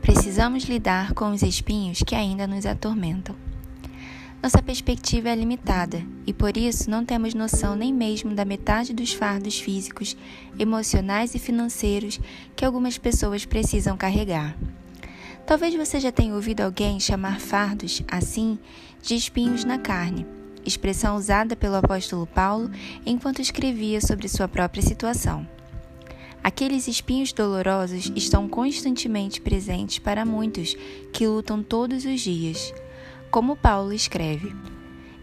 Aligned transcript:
precisamos 0.00 0.64
lidar 0.64 1.12
com 1.14 1.30
os 1.30 1.42
espinhos 1.42 2.02
que 2.02 2.14
ainda 2.14 2.46
nos 2.46 2.66
atormentam. 2.66 3.36
Nossa 4.42 4.62
perspectiva 4.62 5.28
é 5.28 5.34
limitada 5.34 6.02
e 6.26 6.32
por 6.32 6.56
isso 6.56 6.90
não 6.90 7.04
temos 7.04 7.34
noção 7.34 7.76
nem 7.76 7.92
mesmo 7.92 8.34
da 8.34 8.44
metade 8.44 8.94
dos 8.94 9.12
fardos 9.12 9.60
físicos, 9.60 10.16
emocionais 10.58 11.34
e 11.34 11.38
financeiros 11.38 12.18
que 12.56 12.64
algumas 12.64 12.96
pessoas 12.96 13.44
precisam 13.44 13.98
carregar. 13.98 14.56
Talvez 15.46 15.74
você 15.74 16.00
já 16.00 16.10
tenha 16.10 16.34
ouvido 16.34 16.62
alguém 16.62 16.98
chamar 16.98 17.38
fardos, 17.38 18.02
assim, 18.08 18.58
de 19.02 19.14
espinhos 19.14 19.64
na 19.64 19.78
carne, 19.78 20.26
expressão 20.64 21.16
usada 21.16 21.54
pelo 21.54 21.76
apóstolo 21.76 22.26
Paulo 22.26 22.70
enquanto 23.04 23.42
escrevia 23.42 24.00
sobre 24.00 24.26
sua 24.26 24.48
própria 24.48 24.82
situação. 24.82 25.46
Aqueles 26.42 26.88
espinhos 26.88 27.32
dolorosos 27.32 28.10
estão 28.16 28.48
constantemente 28.48 29.40
presentes 29.40 29.98
para 29.98 30.24
muitos 30.24 30.74
que 31.12 31.26
lutam 31.26 31.62
todos 31.62 32.04
os 32.04 32.20
dias 32.20 32.72
como 33.30 33.56
Paulo 33.56 33.92
escreve. 33.92 34.54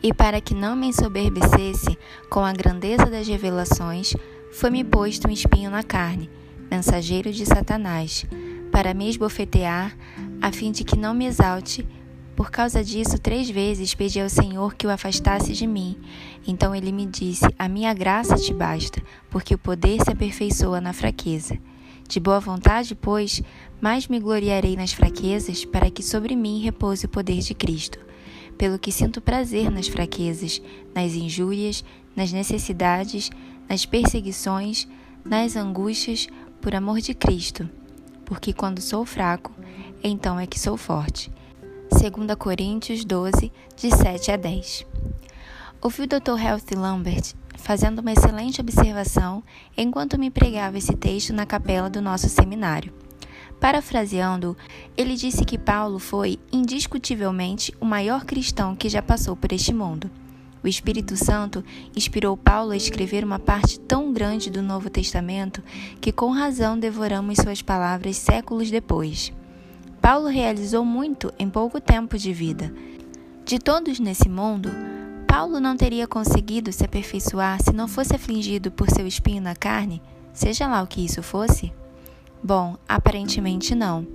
E 0.02 0.14
para 0.14 0.40
que 0.40 0.54
não 0.54 0.76
me 0.76 0.88
ensoberbecesse 0.88 1.98
com 2.30 2.40
a 2.40 2.54
grandeza 2.54 3.08
das 3.08 3.28
revelações, 3.28 4.14
foi-me 4.54 4.84
posto 4.84 5.28
um 5.28 5.32
espinho 5.32 5.70
na 5.70 5.84
carne, 5.84 6.30
mensageiro 6.70 7.32
de 7.32 7.46
Satanás, 7.46 8.26
para 8.72 8.94
me 8.94 9.10
esbofetear, 9.10 9.98
a 10.42 10.52
fim 10.52 10.72
de 10.72 10.84
que 10.84 10.98
não 10.98 11.14
me 11.14 11.26
exalte. 11.26 11.86
Por 12.38 12.52
causa 12.52 12.84
disso, 12.84 13.18
três 13.18 13.50
vezes 13.50 13.96
pedi 13.96 14.22
ao 14.22 14.30
Senhor 14.30 14.76
que 14.76 14.86
o 14.86 14.92
afastasse 14.92 15.54
de 15.54 15.66
mim. 15.66 15.98
Então 16.48 16.76
ele 16.76 16.92
me 16.92 17.08
disse: 17.08 17.46
A 17.58 17.68
minha 17.68 17.92
graça 17.96 18.36
te 18.36 18.54
basta, 18.54 19.02
porque 19.28 19.56
o 19.56 19.58
poder 19.58 20.00
se 20.04 20.12
aperfeiçoa 20.12 20.80
na 20.80 20.94
fraqueza. 20.94 21.58
De 22.08 22.20
boa 22.20 22.40
vontade, 22.40 22.94
pois, 22.94 23.42
mais 23.82 24.08
me 24.08 24.20
gloriarei 24.20 24.76
nas 24.76 24.94
fraquezas, 24.94 25.66
para 25.66 25.90
que 25.90 26.04
sobre 26.04 26.36
mim 26.36 26.62
repouse 26.62 27.08
o 27.08 27.10
poder 27.10 27.40
de 27.40 27.56
Cristo. 27.56 27.98
Pelo 28.56 28.78
que 28.78 28.92
sinto 28.92 29.20
prazer 29.20 29.72
nas 29.72 29.88
fraquezas, 29.88 30.62
nas 30.94 31.14
injúrias, 31.14 31.84
nas 32.16 32.32
necessidades, 32.32 33.32
nas 33.68 33.84
perseguições, 33.84 34.88
nas 35.26 35.56
angústias, 35.56 36.28
por 36.62 36.76
amor 36.76 37.02
de 37.02 37.16
Cristo. 37.16 37.68
Porque 38.24 38.54
quando 38.54 38.80
sou 38.80 39.04
fraco, 39.06 39.52
então 40.04 40.40
é 40.40 40.46
que 40.46 40.60
sou 40.60 40.78
forte. 40.78 41.32
2 41.98 42.36
Coríntios 42.38 43.04
12, 43.04 43.52
de 43.76 43.90
7 43.90 44.32
a 44.32 44.38
10. 44.38 44.86
Ouvi 45.82 46.04
o 46.04 46.08
Dr. 46.08 46.40
Health 46.40 46.76
Lambert 46.76 47.34
fazendo 47.56 48.00
uma 48.00 48.14
excelente 48.14 48.62
observação 48.62 49.44
enquanto 49.76 50.20
me 50.20 50.30
pregava 50.30 50.78
esse 50.78 50.96
texto 50.96 51.34
na 51.34 51.44
capela 51.44 51.90
do 51.90 52.00
nosso 52.00 52.30
seminário. 52.30 52.94
Parafraseando, 53.60 54.56
ele 54.96 55.16
disse 55.16 55.44
que 55.44 55.58
Paulo 55.58 55.98
foi, 55.98 56.38
indiscutivelmente, 56.54 57.74
o 57.82 57.86
maior 57.86 58.26
cristão 58.26 58.76
que 58.76 58.90
já 58.90 59.02
passou 59.02 59.36
por 59.36 59.52
este 59.52 59.74
mundo. 59.74 60.10
O 60.64 60.68
Espírito 60.68 61.18
Santo 61.18 61.66
inspirou 61.96 62.38
Paulo 62.38 62.72
a 62.72 62.78
escrever 62.78 63.24
uma 63.24 63.40
parte 63.40 63.80
tão 63.80 64.14
grande 64.14 64.52
do 64.52 64.62
Novo 64.62 64.88
Testamento 64.88 65.64
que, 66.00 66.12
com 66.12 66.30
razão, 66.30 66.78
devoramos 66.78 67.40
suas 67.40 67.64
palavras 67.64 68.18
séculos 68.18 68.70
depois. 68.70 69.34
Paulo 70.08 70.30
realizou 70.30 70.86
muito 70.86 71.34
em 71.38 71.50
pouco 71.50 71.82
tempo 71.82 72.18
de 72.18 72.32
vida. 72.32 72.74
De 73.44 73.60
todos 73.60 74.00
nesse 74.00 74.30
mundo, 74.30 74.72
Paulo 75.28 75.60
não 75.60 75.76
teria 75.76 76.08
conseguido 76.08 76.72
se 76.72 76.86
aperfeiçoar 76.86 77.62
se 77.62 77.74
não 77.74 77.90
fosse 77.90 78.16
afligido 78.16 78.72
por 78.72 78.90
seu 78.90 79.06
espinho 79.06 79.42
na 79.42 79.54
carne, 79.54 80.02
seja 80.32 80.66
lá 80.66 80.82
o 80.82 80.88
que 80.88 81.04
isso 81.04 81.22
fosse? 81.22 81.74
Bom, 82.42 82.78
aparentemente 82.88 83.76
não. 83.76 84.08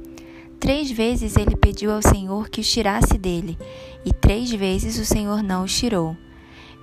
Três 0.59 0.91
vezes 0.91 1.37
ele 1.37 1.57
pediu 1.57 1.93
ao 1.93 2.01
Senhor 2.01 2.49
que 2.49 2.63
os 2.63 2.73
tirasse 2.73 3.19
dele, 3.19 3.59
e 4.03 4.15
três 4.15 4.51
vezes 4.51 4.99
o 4.99 5.05
Senhor 5.05 5.43
não 5.43 5.63
os 5.65 5.79
tirou. 5.79 6.17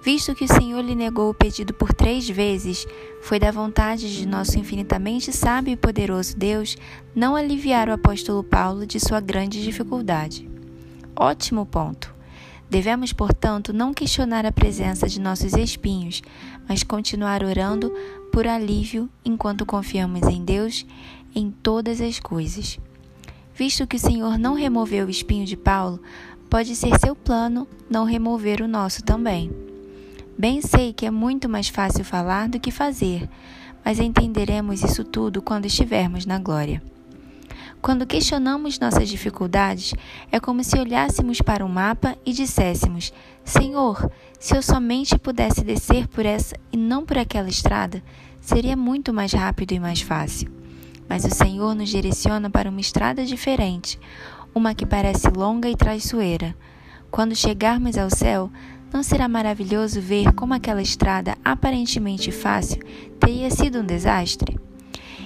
Visto 0.01 0.33
que 0.33 0.45
o 0.45 0.47
Senhor 0.47 0.81
lhe 0.81 0.95
negou 0.95 1.29
o 1.29 1.33
pedido 1.33 1.73
por 1.73 1.93
três 1.93 2.29
vezes, 2.29 2.87
foi 3.21 3.37
da 3.37 3.51
vontade 3.51 4.15
de 4.15 4.25
nosso 4.25 4.57
infinitamente 4.57 5.33
sábio 5.33 5.73
e 5.73 5.77
poderoso 5.77 6.37
Deus 6.37 6.77
não 7.13 7.35
aliviar 7.35 7.89
o 7.89 7.93
apóstolo 7.93 8.43
Paulo 8.43 8.85
de 8.85 8.99
sua 8.99 9.19
grande 9.19 9.61
dificuldade. 9.61 10.49
Ótimo 11.15 11.65
ponto. 11.65 12.15
Devemos, 12.69 13.11
portanto, 13.11 13.73
não 13.73 13.93
questionar 13.93 14.45
a 14.45 14.51
presença 14.51 15.07
de 15.07 15.19
nossos 15.19 15.53
espinhos, 15.53 16.21
mas 16.67 16.83
continuar 16.83 17.43
orando 17.43 17.91
por 18.31 18.47
alívio 18.47 19.09
enquanto 19.25 19.65
confiamos 19.65 20.21
em 20.27 20.45
Deus 20.45 20.85
em 21.35 21.51
todas 21.51 21.99
as 21.99 22.19
coisas. 22.19 22.79
Visto 23.53 23.85
que 23.85 23.97
o 23.97 23.99
Senhor 23.99 24.37
não 24.37 24.53
removeu 24.53 25.07
o 25.07 25.09
espinho 25.09 25.45
de 25.45 25.57
Paulo, 25.57 25.99
pode 26.49 26.75
ser 26.75 26.97
seu 26.99 27.15
plano 27.15 27.67
não 27.89 28.05
remover 28.05 28.61
o 28.61 28.67
nosso 28.67 29.03
também. 29.03 29.68
Bem 30.39 30.61
sei 30.61 30.93
que 30.93 31.05
é 31.05 31.11
muito 31.11 31.49
mais 31.49 31.67
fácil 31.67 32.05
falar 32.05 32.47
do 32.47 32.61
que 32.61 32.71
fazer, 32.71 33.27
mas 33.83 33.99
entenderemos 33.99 34.81
isso 34.81 35.03
tudo 35.03 35.41
quando 35.41 35.65
estivermos 35.65 36.25
na 36.25 36.39
glória. 36.39 36.81
Quando 37.81 38.07
questionamos 38.07 38.79
nossas 38.79 39.09
dificuldades, 39.09 39.93
é 40.31 40.39
como 40.39 40.63
se 40.63 40.79
olhássemos 40.79 41.41
para 41.41 41.65
um 41.65 41.67
mapa 41.67 42.17
e 42.25 42.31
disséssemos: 42.31 43.11
Senhor, 43.43 44.09
se 44.39 44.55
eu 44.55 44.61
somente 44.61 45.19
pudesse 45.19 45.61
descer 45.61 46.07
por 46.07 46.25
essa 46.25 46.55
e 46.71 46.77
não 46.77 47.05
por 47.05 47.17
aquela 47.17 47.49
estrada, 47.49 48.01
seria 48.39 48.77
muito 48.77 49.13
mais 49.13 49.33
rápido 49.33 49.73
e 49.73 49.79
mais 49.79 49.99
fácil. 49.99 50.49
Mas 51.09 51.25
o 51.25 51.35
Senhor 51.35 51.75
nos 51.75 51.89
direciona 51.89 52.49
para 52.49 52.69
uma 52.69 52.79
estrada 52.79 53.25
diferente, 53.25 53.99
uma 54.55 54.73
que 54.73 54.85
parece 54.85 55.27
longa 55.27 55.67
e 55.67 55.75
traiçoeira. 55.75 56.55
Quando 57.11 57.35
chegarmos 57.35 57.97
ao 57.97 58.09
céu, 58.09 58.49
não 58.91 59.03
será 59.03 59.27
maravilhoso 59.27 60.01
ver 60.01 60.33
como 60.33 60.53
aquela 60.53 60.81
estrada 60.81 61.37
aparentemente 61.43 62.31
fácil 62.31 62.79
teria 63.19 63.49
sido 63.49 63.79
um 63.79 63.85
desastre? 63.85 64.57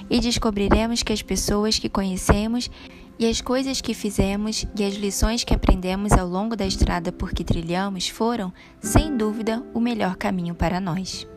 e 0.10 0.20
descobriremos 0.20 1.04
que 1.04 1.14
as 1.14 1.22
pessoas 1.22 1.80
que 1.80 1.90
conhecemos 1.90 2.70
e 3.18 3.28
as 3.28 3.42
coisas 3.42 3.80
que 3.80 3.94
fizemos 3.94 4.66
e 4.78 4.84
as 4.84 4.96
lições 4.96 5.44
que 5.44 5.54
aprendemos 5.54 6.12
ao 6.14 6.28
longo 6.28 6.56
da 6.56 6.66
estrada 6.66 7.12
por 7.12 7.32
que 7.32 7.44
trilhamos 7.44 8.10
foram, 8.10 8.52
sem 8.82 9.16
dúvida, 9.16 9.64
o 9.74 9.80
melhor 9.80 10.16
caminho 10.16 10.56
para 10.56 10.80
nós. 10.80 11.28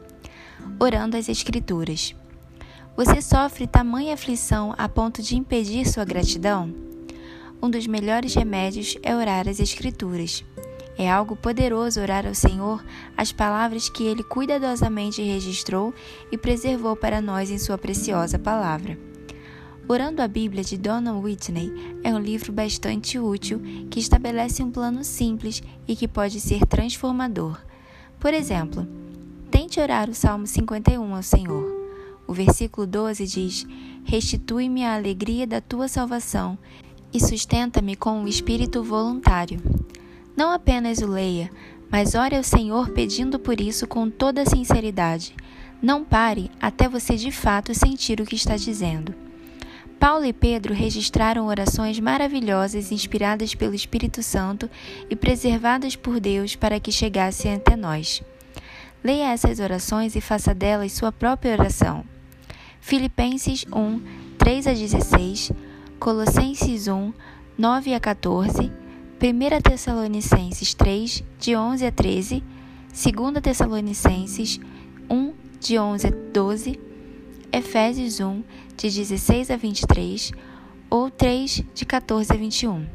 Orando 0.80 1.16
as 1.16 1.28
Escrituras. 1.28 2.14
Você 2.96 3.20
sofre 3.20 3.66
tamanha 3.66 4.14
aflição 4.14 4.74
a 4.76 4.88
ponto 4.88 5.22
de 5.22 5.36
impedir 5.36 5.86
sua 5.86 6.04
gratidão? 6.04 6.74
Um 7.62 7.70
dos 7.70 7.86
melhores 7.86 8.34
remédios 8.34 8.96
é 9.02 9.14
orar 9.14 9.48
as 9.48 9.60
Escrituras. 9.60 10.44
É 10.98 11.10
algo 11.10 11.36
poderoso 11.36 12.00
orar 12.00 12.26
ao 12.26 12.34
Senhor 12.34 12.82
as 13.16 13.30
palavras 13.30 13.88
que 13.88 14.04
Ele 14.04 14.22
cuidadosamente 14.22 15.22
registrou 15.22 15.92
e 16.32 16.38
preservou 16.38 16.96
para 16.96 17.20
nós 17.20 17.50
em 17.50 17.58
Sua 17.58 17.76
preciosa 17.76 18.38
palavra. 18.38 18.98
Orando 19.88 20.20
a 20.20 20.26
Bíblia 20.26 20.64
de 20.64 20.76
Donna 20.76 21.14
Whitney 21.14 21.70
é 22.02 22.12
um 22.12 22.18
livro 22.18 22.52
bastante 22.52 23.20
útil 23.20 23.60
que 23.88 24.00
estabelece 24.00 24.62
um 24.62 24.70
plano 24.70 25.04
simples 25.04 25.62
e 25.86 25.94
que 25.94 26.08
pode 26.08 26.40
ser 26.40 26.66
transformador. 26.66 27.60
Por 28.18 28.34
exemplo, 28.34 28.84
tente 29.48 29.78
orar 29.78 30.10
o 30.10 30.14
Salmo 30.14 30.46
51 30.46 31.14
ao 31.14 31.22
Senhor. 31.22 31.86
O 32.26 32.32
versículo 32.32 32.84
12 32.84 33.26
diz: 33.26 33.66
Restitui-me 34.04 34.84
a 34.84 34.96
alegria 34.96 35.46
da 35.46 35.60
tua 35.60 35.86
salvação 35.86 36.58
e 37.12 37.20
sustenta-me 37.20 37.94
com 37.94 38.24
o 38.24 38.28
espírito 38.28 38.82
voluntário. 38.82 39.60
Não 40.36 40.52
apenas 40.52 40.98
o 40.98 41.06
leia, 41.06 41.50
mas 41.90 42.14
ore 42.14 42.36
ao 42.36 42.42
Senhor 42.42 42.90
pedindo 42.90 43.38
por 43.38 43.60
isso 43.60 43.86
com 43.86 44.10
toda 44.10 44.44
sinceridade. 44.44 45.34
Não 45.80 46.04
pare 46.04 46.50
até 46.60 46.88
você 46.88 47.16
de 47.16 47.30
fato 47.30 47.74
sentir 47.74 48.20
o 48.20 48.26
que 48.26 48.34
está 48.34 48.56
dizendo. 48.56 49.14
Paulo 49.98 50.26
e 50.26 50.32
Pedro 50.32 50.74
registraram 50.74 51.46
orações 51.46 51.98
maravilhosas 51.98 52.92
inspiradas 52.92 53.54
pelo 53.54 53.74
Espírito 53.74 54.22
Santo 54.22 54.68
e 55.08 55.16
preservadas 55.16 55.96
por 55.96 56.20
Deus 56.20 56.54
para 56.54 56.78
que 56.78 56.92
chegassem 56.92 57.54
até 57.54 57.74
nós. 57.74 58.22
Leia 59.02 59.32
essas 59.32 59.58
orações 59.58 60.14
e 60.14 60.20
faça 60.20 60.54
delas 60.54 60.92
sua 60.92 61.10
própria 61.10 61.52
oração. 61.52 62.04
Filipenses 62.80 63.64
1, 63.72 64.00
3 64.36 64.66
a 64.66 64.72
16, 64.74 65.52
Colossenses 65.98 66.88
1, 66.88 67.12
9 67.56 67.94
a 67.94 68.00
14, 68.00 68.70
1 69.18 69.62
Tessalonicenses 69.62 70.74
3, 70.74 71.24
de 71.38 71.56
11 71.56 71.86
a 71.86 71.90
13, 71.90 72.44
2 72.92 73.42
Tessalonicenses 73.42 74.60
1, 75.08 75.32
de 75.58 75.78
11 75.78 76.06
a 76.06 76.10
12, 76.10 76.80
Efésios 77.50 78.20
1, 78.20 78.42
de 78.76 78.90
16 78.90 79.50
a 79.50 79.56
23, 79.56 80.32
ou 80.90 81.10
3, 81.10 81.64
de 81.74 81.86
14 81.86 82.30
a 82.30 82.36
21. 82.36 82.86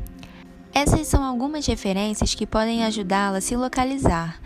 Essas 0.71 1.07
são 1.07 1.23
algumas 1.23 1.65
referências 1.65 2.35
que 2.35 2.45
podem 2.45 2.83
ajudá-la 2.83 3.39
a 3.39 3.41
se 3.41 3.55
localizar. 3.55 4.39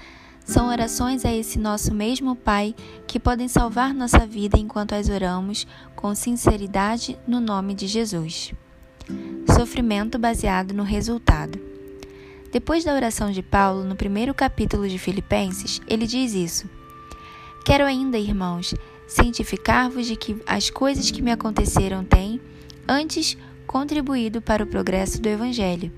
São 0.45 0.69
orações 0.69 1.25
a 1.25 1.33
esse 1.33 1.60
nosso 1.60 1.94
mesmo 1.94 2.38
Pai 2.38 2.74
que 3.06 3.19
podem 3.19 3.50
salvar 3.50 3.94
nossa 3.94 4.25
vida 4.25 4.57
enquanto 4.57 4.94
as 4.94 5.10
oramos 5.10 5.68
com 5.94 6.16
sinceridade 6.16 7.19
no 7.27 7.42
nome 7.42 7.74
de 7.74 7.86
Jesus. 7.86 8.54
Sofrimento 9.54 10.18
baseado 10.18 10.74
no 10.74 10.84
resultado. 10.84 11.60
Depois 12.52 12.84
da 12.84 12.94
oração 12.94 13.31
de 13.31 13.42
Paulo, 13.42 13.84
no 13.84 13.96
primeiro 13.96 14.34
capítulo 14.34 14.88
de 14.88 14.98
Filipenses, 14.98 15.81
ele 15.88 16.07
diz 16.07 16.34
isso. 16.34 16.69
Quero 17.66 17.84
ainda, 17.84 18.18
irmãos, 18.18 18.74
cientificar-vos 19.07 20.07
de 20.07 20.16
que 20.16 20.38
as 20.46 20.69
coisas 20.69 21.12
que 21.12 21.22
me 21.22 21.31
aconteceram 21.31 22.04
têm, 22.04 22.40
antes, 22.88 23.38
contribuído 23.66 24.42
para 24.42 24.63
o 24.63 24.68
progresso 24.68 25.22
do 25.22 25.28
Evangelho, 25.28 25.92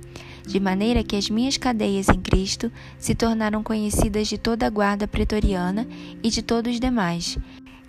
de 0.46 0.60
maneira 0.60 1.04
que 1.04 1.16
as 1.16 1.30
minhas 1.30 1.58
cadeias 1.58 2.10
em 2.10 2.22
Cristo 2.22 2.72
se 2.98 3.14
tornaram 3.14 3.62
conhecidas 3.62 4.28
de 4.28 4.38
toda 4.38 4.66
a 4.66 4.70
guarda 4.70 5.08
pretoriana 5.08 5.88
e 6.24 6.30
de 6.30 6.42
todos 6.42 6.74
os 6.74 6.80
demais. 6.80 7.38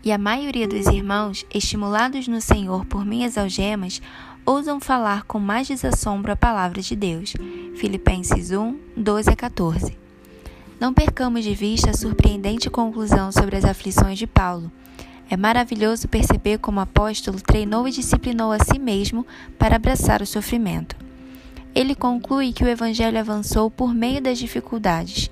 E 0.04 0.12
a 0.12 0.18
maioria 0.18 0.66
dos 0.66 0.86
irmãos, 0.86 1.46
estimulados 1.52 2.28
no 2.28 2.40
Senhor 2.40 2.84
por 2.86 3.04
minhas 3.04 3.38
algemas, 3.38 4.02
ousam 4.48 4.80
falar 4.80 5.24
com 5.24 5.38
mais 5.38 5.68
desassombro 5.68 6.32
a 6.32 6.36
palavra 6.36 6.80
de 6.80 6.96
Deus. 6.96 7.34
Filipenses 7.76 8.50
1, 8.50 8.78
12 8.96 9.28
a 9.28 9.36
14. 9.36 9.98
Não 10.80 10.94
percamos 10.94 11.44
de 11.44 11.54
vista 11.54 11.90
a 11.90 11.92
surpreendente 11.92 12.70
conclusão 12.70 13.30
sobre 13.30 13.56
as 13.56 13.66
aflições 13.66 14.18
de 14.18 14.26
Paulo. 14.26 14.72
É 15.28 15.36
maravilhoso 15.36 16.08
perceber 16.08 16.56
como 16.60 16.78
o 16.78 16.82
apóstolo 16.82 17.38
treinou 17.42 17.86
e 17.86 17.90
disciplinou 17.90 18.50
a 18.50 18.58
si 18.58 18.78
mesmo 18.78 19.26
para 19.58 19.76
abraçar 19.76 20.22
o 20.22 20.26
sofrimento. 20.26 20.96
Ele 21.74 21.94
conclui 21.94 22.50
que 22.50 22.64
o 22.64 22.68
evangelho 22.68 23.20
avançou 23.20 23.70
por 23.70 23.92
meio 23.92 24.22
das 24.22 24.38
dificuldades. 24.38 25.30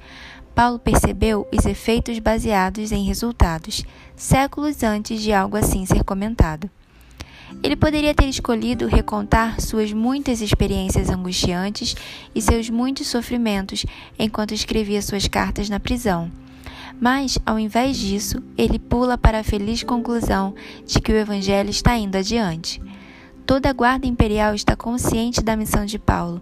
Paulo 0.54 0.78
percebeu 0.78 1.48
os 1.50 1.64
efeitos 1.64 2.18
baseados 2.18 2.92
em 2.92 3.06
resultados, 3.06 3.82
séculos 4.14 4.82
antes 4.82 5.22
de 5.22 5.32
algo 5.32 5.56
assim 5.56 5.86
ser 5.86 6.04
comentado. 6.04 6.68
Ele 7.62 7.76
poderia 7.76 8.14
ter 8.14 8.26
escolhido 8.26 8.86
recontar 8.86 9.60
suas 9.60 9.92
muitas 9.92 10.40
experiências 10.40 11.10
angustiantes 11.10 11.96
e 12.34 12.40
seus 12.40 12.68
muitos 12.70 13.06
sofrimentos 13.06 13.84
enquanto 14.18 14.54
escrevia 14.54 15.02
suas 15.02 15.26
cartas 15.26 15.68
na 15.68 15.80
prisão. 15.80 16.30
Mas, 17.00 17.38
ao 17.44 17.58
invés 17.58 17.96
disso, 17.96 18.42
ele 18.56 18.78
pula 18.78 19.18
para 19.18 19.40
a 19.40 19.44
feliz 19.44 19.82
conclusão 19.82 20.54
de 20.86 21.00
que 21.00 21.12
o 21.12 21.16
Evangelho 21.16 21.70
está 21.70 21.96
indo 21.96 22.16
adiante. 22.16 22.80
Toda 23.44 23.70
a 23.70 23.72
guarda 23.72 24.06
imperial 24.06 24.54
está 24.54 24.74
consciente 24.74 25.42
da 25.42 25.56
missão 25.56 25.84
de 25.84 25.98
Paulo. 25.98 26.40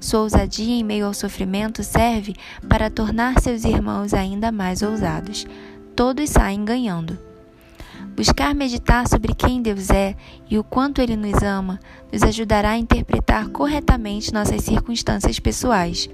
Sua 0.00 0.20
ousadia 0.20 0.74
em 0.74 0.84
meio 0.84 1.06
ao 1.06 1.14
sofrimento 1.14 1.82
serve 1.82 2.34
para 2.68 2.90
tornar 2.90 3.40
seus 3.40 3.64
irmãos 3.64 4.12
ainda 4.12 4.52
mais 4.52 4.82
ousados. 4.82 5.46
Todos 5.96 6.28
saem 6.28 6.64
ganhando. 6.64 7.18
Buscar 8.16 8.54
meditar 8.54 9.08
sobre 9.08 9.34
quem 9.34 9.60
Deus 9.60 9.90
é 9.90 10.14
e 10.48 10.56
o 10.56 10.62
quanto 10.62 11.00
Ele 11.00 11.16
nos 11.16 11.42
ama 11.42 11.80
nos 12.12 12.22
ajudará 12.22 12.70
a 12.70 12.78
interpretar 12.78 13.48
corretamente 13.48 14.32
nossas 14.32 14.62
circunstâncias 14.62 15.40
pessoais. 15.40 16.08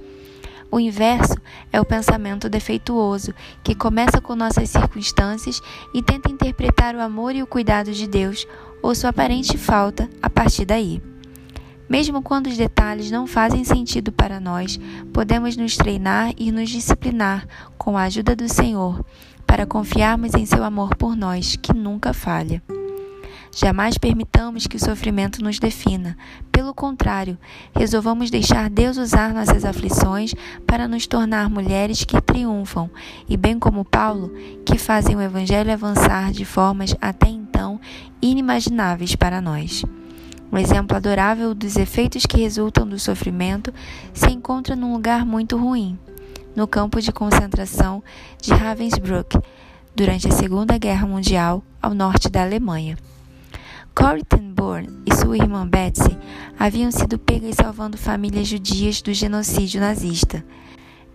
O 0.70 0.80
inverso 0.80 1.36
é 1.70 1.80
o 1.80 1.84
pensamento 1.84 2.48
defeituoso, 2.48 3.34
que 3.62 3.74
começa 3.74 4.20
com 4.20 4.34
nossas 4.34 4.70
circunstâncias 4.70 5.60
e 5.92 6.00
tenta 6.00 6.30
interpretar 6.30 6.94
o 6.94 7.00
amor 7.00 7.34
e 7.34 7.42
o 7.42 7.46
cuidado 7.46 7.92
de 7.92 8.06
Deus, 8.06 8.46
ou 8.80 8.94
sua 8.94 9.10
aparente 9.10 9.58
falta, 9.58 10.08
a 10.22 10.30
partir 10.30 10.64
daí. 10.64 11.02
Mesmo 11.90 12.22
quando 12.22 12.46
os 12.46 12.56
detalhes 12.56 13.10
não 13.10 13.26
fazem 13.26 13.64
sentido 13.64 14.12
para 14.12 14.38
nós, 14.38 14.78
podemos 15.12 15.56
nos 15.56 15.76
treinar 15.76 16.32
e 16.38 16.52
nos 16.52 16.70
disciplinar 16.70 17.44
com 17.76 17.98
a 17.98 18.04
ajuda 18.04 18.36
do 18.36 18.48
Senhor 18.48 19.04
para 19.44 19.66
confiarmos 19.66 20.32
em 20.34 20.46
seu 20.46 20.62
amor 20.62 20.94
por 20.94 21.16
nós, 21.16 21.56
que 21.56 21.74
nunca 21.74 22.12
falha. 22.12 22.62
Jamais 23.52 23.98
permitamos 23.98 24.68
que 24.68 24.76
o 24.76 24.80
sofrimento 24.80 25.42
nos 25.42 25.58
defina. 25.58 26.16
Pelo 26.52 26.72
contrário, 26.72 27.36
resolvamos 27.74 28.30
deixar 28.30 28.70
Deus 28.70 28.96
usar 28.96 29.34
nossas 29.34 29.64
aflições 29.64 30.32
para 30.64 30.86
nos 30.86 31.08
tornar 31.08 31.50
mulheres 31.50 32.04
que 32.04 32.20
triunfam 32.20 32.88
e, 33.28 33.36
bem 33.36 33.58
como 33.58 33.84
Paulo, 33.84 34.32
que 34.64 34.78
fazem 34.78 35.16
o 35.16 35.20
Evangelho 35.20 35.72
avançar 35.72 36.30
de 36.30 36.44
formas 36.44 36.94
até 37.00 37.28
então 37.28 37.80
inimagináveis 38.22 39.16
para 39.16 39.40
nós. 39.40 39.82
Um 40.52 40.58
exemplo 40.58 40.96
adorável 40.96 41.54
dos 41.54 41.76
efeitos 41.76 42.26
que 42.26 42.40
resultam 42.40 42.86
do 42.86 42.98
sofrimento 42.98 43.72
se 44.12 44.30
encontra 44.30 44.74
num 44.74 44.92
lugar 44.92 45.24
muito 45.24 45.56
ruim, 45.56 45.98
no 46.56 46.66
campo 46.66 47.00
de 47.00 47.12
concentração 47.12 48.02
de 48.42 48.52
Ravensbrück, 48.52 49.38
durante 49.94 50.26
a 50.28 50.32
Segunda 50.32 50.76
Guerra 50.76 51.06
Mundial, 51.06 51.62
ao 51.80 51.94
norte 51.94 52.28
da 52.28 52.42
Alemanha. 52.42 52.96
Corrie 53.94 54.24
ten 54.24 54.50
e 55.06 55.14
sua 55.14 55.36
irmã 55.36 55.66
Betsy 55.66 56.16
haviam 56.58 56.90
sido 56.90 57.18
pegas 57.18 57.56
salvando 57.56 57.96
famílias 57.96 58.46
judias 58.46 59.00
do 59.00 59.12
genocídio 59.14 59.80
nazista. 59.80 60.44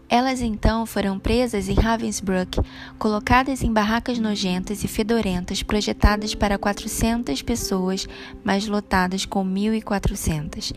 Elas 0.08 0.40
então 0.40 0.86
foram 0.86 1.18
presas 1.18 1.68
em 1.68 1.74
Ravensbrück, 1.74 2.62
colocadas 3.00 3.64
em 3.64 3.74
barracas 3.74 4.20
nojentas 4.20 4.84
e 4.84 4.88
fedorentas 4.88 5.64
projetadas 5.64 6.36
para 6.36 6.58
400 6.58 7.42
pessoas, 7.42 8.08
mas 8.44 8.68
lotadas 8.68 9.26
com 9.26 9.44
1.400. 9.44 10.74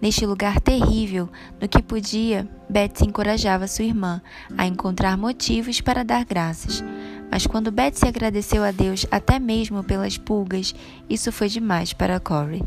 Neste 0.00 0.24
lugar 0.24 0.60
terrível, 0.60 1.28
no 1.60 1.68
que 1.68 1.82
podia, 1.82 2.48
Betsy 2.70 3.04
encorajava 3.04 3.66
sua 3.66 3.84
irmã 3.84 4.22
a 4.56 4.64
encontrar 4.64 5.18
motivos 5.18 5.80
para 5.80 6.04
dar 6.04 6.24
graças. 6.24 6.84
Mas 7.30 7.46
quando 7.46 7.72
Betsy 7.72 8.06
agradeceu 8.06 8.62
a 8.62 8.70
Deus 8.70 9.04
até 9.10 9.40
mesmo 9.40 9.82
pelas 9.82 10.16
pulgas, 10.16 10.72
isso 11.10 11.32
foi 11.32 11.48
demais 11.48 11.92
para 11.92 12.20
Corey. 12.20 12.62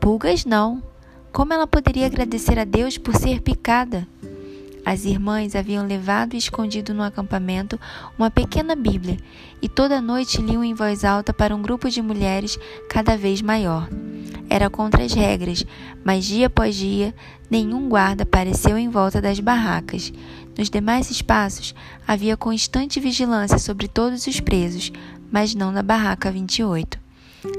Pulgas 0.00 0.46
não! 0.46 0.82
Como 1.30 1.52
ela 1.52 1.66
poderia 1.66 2.06
agradecer 2.06 2.58
a 2.58 2.64
Deus 2.64 2.98
por 2.98 3.14
ser 3.16 3.40
picada? 3.40 4.06
As 4.84 5.04
irmãs 5.04 5.54
haviam 5.54 5.86
levado 5.86 6.34
e 6.34 6.38
escondido 6.38 6.92
no 6.92 7.02
acampamento 7.02 7.78
uma 8.18 8.30
pequena 8.30 8.74
Bíblia 8.74 9.16
e 9.60 9.68
toda 9.68 10.00
noite 10.00 10.42
liam 10.42 10.64
em 10.64 10.74
voz 10.74 11.04
alta 11.04 11.32
para 11.32 11.54
um 11.54 11.62
grupo 11.62 11.88
de 11.88 12.02
mulheres 12.02 12.58
cada 12.88 13.16
vez 13.16 13.40
maior. 13.40 13.88
Era 14.50 14.68
contra 14.68 15.04
as 15.04 15.14
regras, 15.14 15.64
mas 16.04 16.24
dia 16.24 16.48
após 16.48 16.74
dia 16.74 17.14
nenhum 17.50 17.88
guarda 17.88 18.24
apareceu 18.24 18.76
em 18.76 18.88
volta 18.88 19.20
das 19.20 19.38
barracas. 19.38 20.12
Nos 20.58 20.68
demais 20.68 21.10
espaços 21.10 21.74
havia 22.06 22.36
constante 22.36 23.00
vigilância 23.00 23.58
sobre 23.58 23.88
todos 23.88 24.26
os 24.26 24.40
presos, 24.40 24.92
mas 25.30 25.54
não 25.54 25.70
na 25.72 25.82
barraca 25.82 26.30
28. 26.30 27.01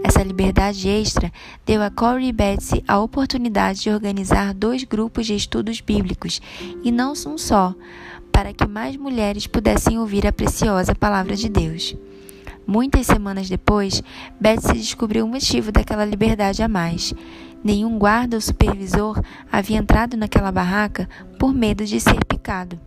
Essa 0.02 0.24
liberdade 0.24 0.88
extra 0.88 1.32
deu 1.66 1.84
a 1.84 1.90
Corey 1.90 2.32
Betsy 2.32 2.82
a 2.88 3.00
oportunidade 3.00 3.82
de 3.82 3.90
organizar 3.90 4.54
dois 4.54 4.86
grupos 4.86 5.26
de 5.26 5.36
estudos 5.36 5.82
bíblicos, 5.82 6.42
e 6.84 6.90
não 6.92 7.12
um 7.28 7.38
só, 7.38 7.76
para 8.32 8.54
que 8.54 8.66
mais 8.66 8.96
mulheres 8.96 9.46
pudessem 9.46 10.00
ouvir 10.00 10.26
a 10.26 10.32
preciosa 10.32 10.96
palavra 10.96 11.36
de 11.36 11.50
Deus. 11.50 11.96
Muitas 12.66 13.06
semanas 13.08 13.50
depois, 13.50 14.02
Betsy 14.40 14.74
descobriu 14.74 15.26
o 15.26 15.28
motivo 15.28 15.70
daquela 15.70 16.06
liberdade 16.06 16.64
a 16.64 16.68
mais. 16.70 17.14
Nenhum 17.62 18.00
guarda 18.00 18.38
ou 18.38 18.42
supervisor 18.42 19.22
havia 19.52 19.78
entrado 19.78 20.16
naquela 20.16 20.52
barraca 20.52 21.10
por 21.38 21.54
medo 21.54 21.86
de 21.86 22.00
ser 22.00 22.24
picado. 22.24 22.80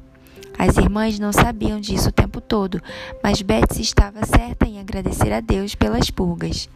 As 0.59 0.79
irmãs 0.79 1.19
não 1.19 1.31
sabiam 1.31 1.79
disso 1.79 2.09
o 2.09 2.12
tempo 2.12 2.41
todo, 2.41 2.81
mas 3.23 3.43
Betsy 3.43 3.83
estava 3.83 4.25
certa 4.25 4.67
em 4.67 4.81
agradecer 4.81 5.31
a 5.31 5.41
Deus 5.41 5.75
pelas 5.75 6.11
pulgas. 6.11 6.71